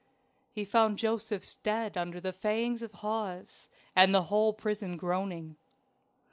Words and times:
He 0.51 0.65
found 0.65 0.97
Josephs 0.97 1.57
dead 1.61 1.95
under 1.95 2.19
the 2.19 2.33
fangs 2.33 2.81
of 2.81 2.91
Hawes, 2.91 3.69
and 3.95 4.15
the 4.15 4.23
whole 4.23 4.51
prison 4.51 4.97
groaning. 4.97 5.57